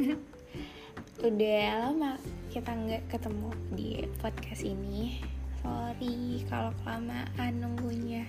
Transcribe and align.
Udah 1.28 1.60
lama 1.76 2.16
kita 2.48 2.72
nggak 2.72 3.04
ketemu 3.12 3.50
di 3.76 4.08
podcast 4.20 4.64
ini. 4.64 5.20
Sorry 5.60 6.40
kalau 6.48 6.72
kelamaan 6.80 7.52
nunggunya. 7.60 8.24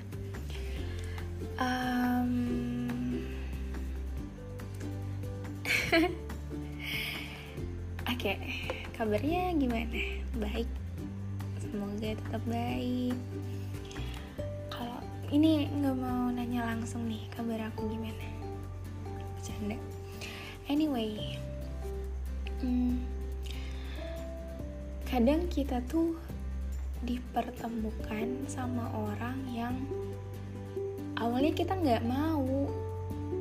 Um, 1.56 2.34
Oke, 8.12 8.36
kabarnya 8.94 9.56
gimana? 9.56 9.96
Baik? 10.38 10.68
Semoga 11.64 12.20
tetap 12.20 12.44
baik. 12.52 13.16
Kalau 14.68 15.00
ini 15.32 15.72
nggak 15.72 15.96
mau 15.96 16.28
nanya 16.36 16.68
langsung 16.68 17.08
nih 17.08 17.24
kabar 17.32 17.72
aku 17.72 17.88
gimana? 17.88 18.28
Bercanda. 19.40 19.80
Anyway, 20.70 21.40
hmm, 22.62 23.02
kadang 25.10 25.50
kita 25.50 25.82
tuh 25.90 26.16
dipertemukan 27.02 28.46
sama 28.46 28.86
orang 28.94 29.38
yang 29.50 29.76
awalnya 31.18 31.54
kita 31.58 31.74
nggak 31.74 32.06
mau, 32.06 32.70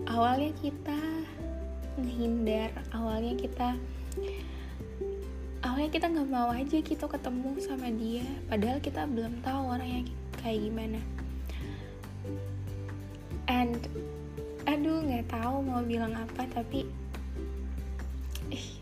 awalnya 0.08 0.52
kita 0.64 0.96
ngehindar, 2.00 2.72
awalnya 2.96 3.36
kita 3.36 3.77
awalnya 5.60 5.90
kita 5.92 6.06
nggak 6.08 6.30
mau 6.32 6.48
aja 6.48 6.77
gitu 6.80 7.05
ketemu 7.05 7.50
sama 7.60 7.92
dia, 7.92 8.24
padahal 8.48 8.80
kita 8.80 9.05
belum 9.05 9.44
tahu 9.44 9.62
orangnya 9.77 10.08
kayak 10.40 10.64
gimana. 10.64 11.00
And 13.44 13.77
aduh 14.64 15.05
nggak 15.05 15.28
tahu 15.28 15.60
mau 15.60 15.84
bilang 15.84 16.16
apa 16.16 16.48
tapi 16.48 16.88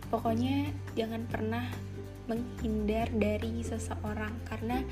pokoknya 0.08 0.72
jangan 0.96 1.24
pernah 1.28 1.64
menghindar 2.28 3.08
dari 3.16 3.64
seseorang 3.64 4.36
karena 4.44 4.84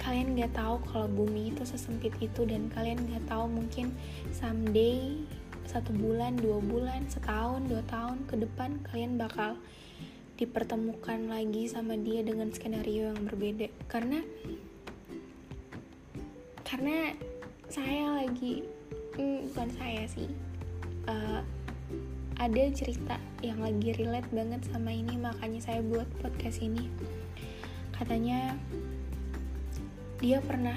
kalian 0.00 0.32
nggak 0.32 0.56
tahu 0.56 0.80
kalau 0.88 1.04
bumi 1.04 1.52
itu 1.52 1.68
sesempit 1.68 2.16
itu 2.24 2.48
dan 2.48 2.72
kalian 2.72 2.96
nggak 3.04 3.28
tahu 3.28 3.44
mungkin 3.44 3.92
someday 4.32 5.20
satu 5.68 5.92
bulan 5.92 6.40
dua 6.40 6.58
bulan 6.64 7.04
setahun 7.12 7.68
dua 7.68 7.84
tahun 7.92 8.24
ke 8.24 8.40
depan 8.40 8.80
kalian 8.88 9.20
bakal 9.20 9.60
dipertemukan 10.42 11.30
lagi 11.30 11.70
sama 11.70 11.94
dia 11.94 12.24
dengan 12.26 12.50
skenario 12.50 13.14
yang 13.14 13.22
berbeda. 13.30 13.70
Karena 13.86 14.18
karena 16.66 17.14
saya 17.70 18.24
lagi 18.24 18.64
hmm, 19.14 19.52
bukan 19.52 19.70
saya 19.76 20.02
sih 20.08 20.28
uh, 21.06 21.46
ada 22.42 22.66
cerita 22.74 23.22
yang 23.38 23.62
lagi 23.62 23.94
relate 23.94 24.26
banget 24.34 24.66
sama 24.66 24.90
ini 24.90 25.14
makanya 25.14 25.62
saya 25.62 25.78
buat 25.78 26.10
podcast 26.18 26.58
ini. 26.58 26.90
Katanya 27.94 28.58
dia 30.18 30.42
pernah 30.42 30.74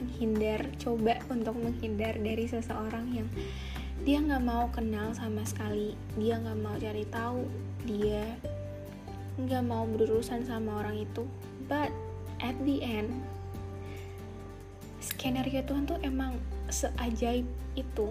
menghindar 0.00 0.64
coba 0.80 1.20
untuk 1.28 1.60
menghindar 1.60 2.16
dari 2.16 2.48
seseorang 2.48 3.04
yang 3.12 3.28
dia 4.08 4.16
nggak 4.16 4.40
mau 4.40 4.72
kenal 4.72 5.12
sama 5.12 5.44
sekali 5.44 5.92
dia 6.16 6.40
nggak 6.40 6.56
mau 6.56 6.72
cari 6.80 7.04
tahu 7.12 7.44
dia 7.84 8.24
nggak 9.36 9.64
mau 9.68 9.84
berurusan 9.84 10.48
sama 10.48 10.80
orang 10.80 11.04
itu. 11.04 11.28
But 11.68 11.92
at 12.40 12.56
the 12.64 12.80
end 12.80 13.12
skenario 15.04 15.60
Tuhan 15.68 15.84
tuh 15.84 16.00
emang 16.00 16.40
seajaib 16.72 17.44
itu 17.76 18.08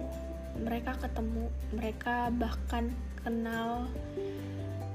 mereka 0.62 0.98
ketemu 0.98 1.50
mereka 1.74 2.30
bahkan 2.34 2.90
kenal 3.22 3.86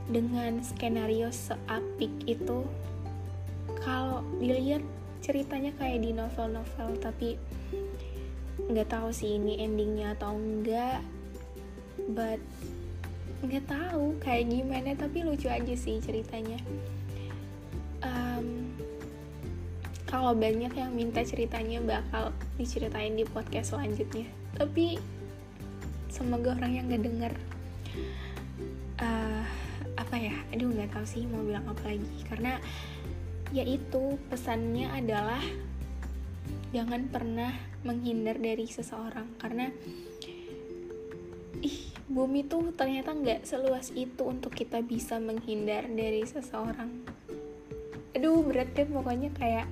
dengan 0.07 0.59
skenario 0.63 1.31
seapik 1.31 2.11
itu. 2.27 2.67
Kalau 3.83 4.23
dilihat 4.39 4.83
ceritanya 5.23 5.71
kayak 5.79 6.03
di 6.03 6.11
novel-novel 6.11 6.99
tapi 6.99 7.39
nggak 8.67 8.91
tahu 8.91 9.09
sih 9.11 9.39
ini 9.39 9.63
endingnya 9.63 10.15
atau 10.19 10.35
enggak. 10.35 10.99
But 12.11 12.43
nggak 13.43 13.67
tahu 13.67 14.19
kayak 14.23 14.51
gimana 14.51 14.95
tapi 14.95 15.23
lucu 15.23 15.47
aja 15.47 15.75
sih 15.75 15.99
ceritanya. 16.03 16.59
Um, 18.03 18.75
kalau 20.07 20.35
banyak 20.35 20.69
yang 20.75 20.91
minta 20.93 21.23
ceritanya 21.23 21.79
bakal 21.81 22.35
diceritain 22.59 23.15
di 23.15 23.23
podcast 23.23 23.73
selanjutnya. 23.73 24.27
Tapi 24.53 24.99
semoga 26.13 26.53
orang 26.53 26.77
yang 26.77 26.85
nggak 26.93 27.03
denger 27.09 27.33
uh, 29.01 29.43
apa 29.97 30.15
ya 30.21 30.35
aduh 30.53 30.69
nggak 30.69 30.93
tahu 30.93 31.05
sih 31.09 31.25
mau 31.25 31.41
bilang 31.41 31.65
apa 31.65 31.89
lagi. 31.89 32.13
Karena 32.29 32.61
yaitu 33.49 34.21
pesannya 34.29 34.93
adalah 34.93 35.41
jangan 36.69 37.09
pernah 37.09 37.53
menghindar 37.81 38.37
dari 38.37 38.69
seseorang. 38.69 39.25
Karena 39.41 39.73
ih 41.65 41.79
bumi 42.05 42.45
tuh 42.45 42.69
ternyata 42.77 43.15
nggak 43.15 43.49
seluas 43.49 43.89
itu 43.97 44.21
untuk 44.21 44.53
kita 44.53 44.85
bisa 44.85 45.17
menghindar 45.17 45.89
dari 45.89 46.21
seseorang. 46.29 46.93
Aduh 48.13 48.45
berat 48.45 48.69
deh 48.77 48.85
pokoknya 48.85 49.33
kayak 49.33 49.65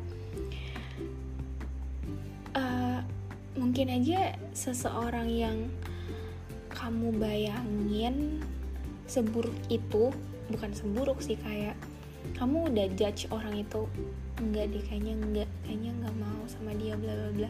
uh, 2.57 3.05
mungkin 3.53 3.93
aja 3.93 4.33
seseorang 4.57 5.29
yang 5.29 5.57
kamu 6.81 7.13
bayangin 7.21 8.41
seburuk 9.05 9.53
itu 9.69 10.09
bukan 10.49 10.73
seburuk 10.73 11.21
sih 11.21 11.37
kayak 11.37 11.77
kamu 12.33 12.73
udah 12.73 12.89
judge 12.97 13.29
orang 13.29 13.61
itu 13.61 13.85
enggak 14.41 14.73
deh 14.73 14.83
kayaknya 14.89 15.13
enggak 15.13 15.49
kayaknya 15.61 15.91
nggak 16.01 16.15
mau 16.17 16.41
sama 16.49 16.73
dia 16.73 16.97
bla 16.97 17.13
bla 17.13 17.29
bla. 17.37 17.49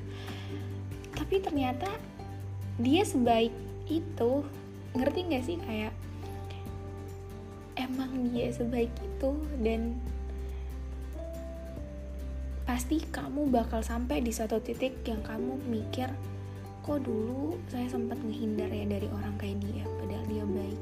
Tapi 1.16 1.36
ternyata 1.40 1.88
dia 2.76 3.08
sebaik 3.08 3.56
itu. 3.88 4.44
Ngerti 4.92 5.20
nggak 5.24 5.44
sih 5.48 5.56
kayak 5.64 5.96
emang 7.80 8.36
dia 8.36 8.52
sebaik 8.52 8.92
itu 9.00 9.32
dan 9.64 9.96
pasti 12.68 13.00
kamu 13.08 13.48
bakal 13.48 13.80
sampai 13.80 14.20
di 14.20 14.36
satu 14.36 14.60
titik 14.60 15.00
yang 15.08 15.24
kamu 15.24 15.56
mikir 15.72 16.12
kok 16.82 17.06
dulu 17.06 17.62
saya 17.70 17.86
sempat 17.86 18.18
ngehindar 18.26 18.70
ya 18.74 18.86
dari 18.90 19.06
orang 19.14 19.38
kayak 19.38 19.62
dia 19.62 19.86
padahal 20.02 20.26
dia 20.26 20.46
baik. 20.46 20.82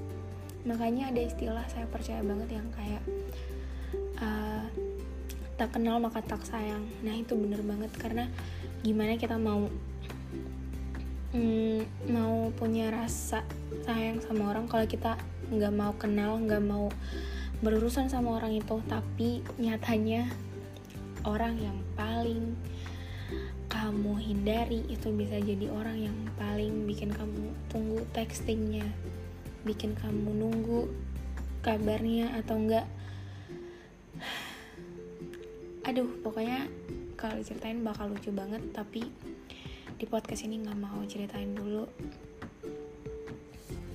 Makanya 0.64 1.04
ada 1.12 1.22
istilah 1.28 1.66
saya 1.68 1.86
percaya 1.92 2.24
banget 2.24 2.56
yang 2.56 2.68
kayak 2.72 3.04
uh, 4.24 4.64
tak 5.60 5.76
kenal 5.76 6.00
maka 6.00 6.24
tak 6.24 6.40
sayang. 6.48 6.88
Nah 7.04 7.16
itu 7.20 7.36
bener 7.36 7.60
banget 7.60 7.92
karena 8.00 8.32
gimana 8.80 9.20
kita 9.20 9.36
mau 9.36 9.68
mm, 11.36 12.08
mau 12.16 12.48
punya 12.56 12.96
rasa 12.96 13.44
sayang 13.84 14.24
sama 14.24 14.56
orang 14.56 14.72
kalau 14.72 14.88
kita 14.88 15.20
nggak 15.52 15.74
mau 15.76 15.92
kenal 16.00 16.40
nggak 16.40 16.64
mau 16.64 16.88
berurusan 17.60 18.08
sama 18.08 18.40
orang 18.40 18.56
itu. 18.56 18.80
Tapi 18.88 19.44
nyatanya 19.60 20.32
orang 21.28 21.60
yang 21.60 21.78
paling 22.00 22.56
kamu 23.80 24.20
hindari 24.20 24.84
itu 24.92 25.08
bisa 25.16 25.40
jadi 25.40 25.72
orang 25.72 26.12
yang 26.12 26.18
paling 26.36 26.84
bikin 26.84 27.16
kamu 27.16 27.56
tunggu 27.72 28.04
textingnya 28.12 28.84
bikin 29.64 29.96
kamu 29.96 30.36
nunggu 30.36 30.92
kabarnya 31.64 32.36
atau 32.44 32.60
enggak. 32.60 32.84
Aduh 35.88 36.12
pokoknya 36.20 36.68
kalau 37.16 37.40
diceritain 37.40 37.80
bakal 37.80 38.12
lucu 38.12 38.36
banget 38.36 38.60
tapi 38.76 39.08
di 39.96 40.06
podcast 40.08 40.44
ini 40.44 40.60
nggak 40.60 40.76
mau 40.76 41.00
ceritain 41.08 41.56
dulu. 41.56 41.88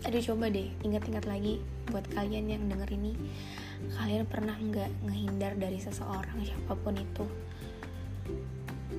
Aduh 0.09 0.23
coba 0.33 0.49
deh 0.49 0.73
ingat-ingat 0.81 1.29
lagi 1.29 1.61
buat 1.93 2.09
kalian 2.17 2.49
yang 2.49 2.65
denger 2.73 2.89
ini. 2.89 3.13
Kalian 4.01 4.25
pernah 4.25 4.57
nggak 4.57 5.05
ngehindar 5.05 5.61
dari 5.61 5.77
seseorang 5.77 6.41
siapa 6.41 6.73
pun 6.73 6.97
itu 6.97 7.29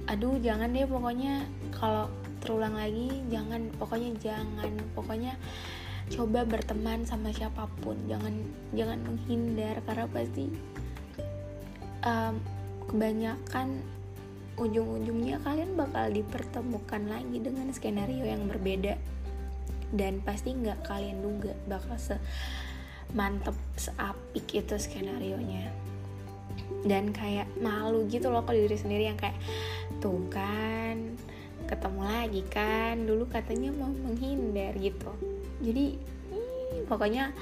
aduh 0.05 0.37
jangan 0.39 0.71
deh 0.71 0.87
pokoknya 0.87 1.45
kalau 1.73 2.11
terulang 2.43 2.77
lagi 2.77 3.09
jangan 3.33 3.73
pokoknya 3.81 4.11
jangan 4.21 4.71
pokoknya 4.93 5.33
coba 6.13 6.45
berteman 6.45 7.01
sama 7.01 7.33
siapa 7.33 7.65
pun 7.81 7.97
jangan 8.05 8.45
jangan 8.77 9.01
menghindar 9.01 9.81
karena 9.89 10.05
pasti 10.13 10.53
um, 12.05 12.37
kebanyakan 12.85 13.81
ujung-ujungnya 14.55 15.43
kalian 15.43 15.75
bakal 15.75 16.07
dipertemukan 16.07 17.03
lagi 17.11 17.37
dengan 17.43 17.67
skenario 17.75 18.23
yang 18.23 18.47
berbeda. 18.47 18.95
Dan 19.95 20.19
pasti 20.23 20.51
nggak 20.55 20.87
kalian 20.87 21.21
duga 21.21 21.53
bakal 21.69 21.95
se 21.99 22.17
mantep 23.13 23.55
seapik 23.77 24.49
itu 24.51 24.75
skenario 24.75 25.37
nya 25.39 25.69
dan 26.85 27.09
kayak 27.09 27.49
malu 27.57 28.05
gitu 28.05 28.29
loh 28.29 28.45
kalau 28.45 28.61
diri 28.61 28.77
sendiri 28.77 29.09
yang 29.09 29.17
kayak 29.17 29.35
tuh 29.97 30.21
kan 30.29 31.17
ketemu 31.65 32.01
lagi 32.05 32.41
kan 32.45 32.95
dulu 33.09 33.25
katanya 33.25 33.73
mau 33.73 33.89
menghindar 33.89 34.77
gitu. 34.77 35.09
Jadi 35.65 35.97
pokoknya 36.85 37.33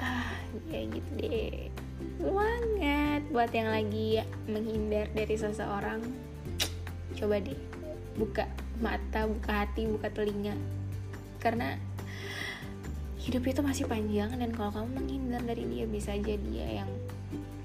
ah 0.00 0.32
kayak 0.72 0.96
gitu 0.96 1.10
deh. 1.20 1.68
Semangat 2.18 3.22
buat 3.28 3.52
yang 3.52 3.68
lagi 3.68 4.24
menghindar 4.48 5.12
dari 5.12 5.36
seseorang. 5.36 6.00
Coba 7.12 7.44
deh 7.44 7.60
buka 8.16 8.48
mata 8.80 9.28
buka 9.28 9.68
hati 9.68 9.84
buka 9.84 10.08
telinga. 10.08 10.56
Karena 11.38 11.76
hidup 13.20 13.44
itu 13.44 13.60
masih 13.60 13.84
panjang 13.84 14.32
dan 14.32 14.48
kalau 14.56 14.72
kamu 14.72 14.88
menghindar 14.96 15.42
dari 15.44 15.68
dia 15.68 15.84
bisa 15.84 16.16
aja 16.16 16.34
dia 16.40 16.80
yang 16.80 16.90